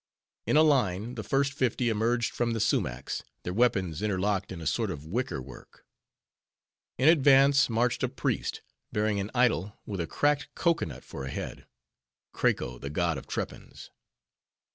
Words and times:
In 0.47 0.57
a 0.57 0.63
line, 0.63 1.13
the 1.13 1.21
first 1.21 1.53
fifty 1.53 1.87
emerged 1.89 2.33
from 2.33 2.53
the 2.53 2.59
sumachs, 2.59 3.21
their 3.43 3.53
weapons 3.53 4.01
interlocked 4.01 4.51
in 4.51 4.59
a 4.59 4.65
sort 4.65 4.89
of 4.89 5.05
wicker 5.05 5.39
work. 5.39 5.85
In 6.97 7.07
advance 7.07 7.69
marched 7.69 8.01
a 8.01 8.09
priest, 8.09 8.63
bearing 8.91 9.19
an 9.19 9.29
idol 9.35 9.79
with 9.85 10.01
a 10.01 10.07
cracked 10.07 10.49
cocoanut 10.55 11.03
for 11.03 11.23
a 11.25 11.29
head,—Krako, 11.29 12.79
the 12.81 12.89
god 12.89 13.19
of 13.19 13.27
Trepans. 13.27 13.91